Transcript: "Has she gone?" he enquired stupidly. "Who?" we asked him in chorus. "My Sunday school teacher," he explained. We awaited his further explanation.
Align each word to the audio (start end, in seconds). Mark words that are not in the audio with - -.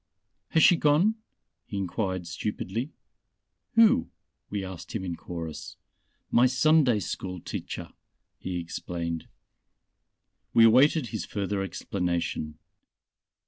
"Has 0.47 0.63
she 0.63 0.77
gone?" 0.77 1.13
he 1.67 1.77
enquired 1.77 2.25
stupidly. 2.25 2.91
"Who?" 3.75 4.09
we 4.49 4.65
asked 4.65 4.95
him 4.95 5.05
in 5.05 5.15
chorus. 5.15 5.77
"My 6.31 6.47
Sunday 6.47 6.99
school 6.99 7.39
teacher," 7.39 7.89
he 8.39 8.57
explained. 8.57 9.27
We 10.55 10.65
awaited 10.65 11.09
his 11.09 11.25
further 11.25 11.61
explanation. 11.61 12.57